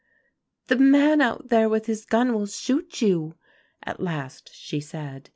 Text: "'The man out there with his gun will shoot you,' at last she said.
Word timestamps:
"'The 0.65 0.77
man 0.77 1.21
out 1.21 1.49
there 1.49 1.69
with 1.69 1.85
his 1.85 2.05
gun 2.05 2.33
will 2.33 2.47
shoot 2.47 3.03
you,' 3.03 3.35
at 3.83 3.99
last 3.99 4.49
she 4.51 4.79
said. 4.79 5.29